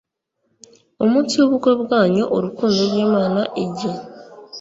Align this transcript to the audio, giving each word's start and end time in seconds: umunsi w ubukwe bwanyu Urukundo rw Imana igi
umunsi 1.03 1.33
w 1.37 1.43
ubukwe 1.47 1.71
bwanyu 1.83 2.23
Urukundo 2.35 2.79
rw 2.87 2.95
Imana 3.05 3.41
igi 3.63 3.91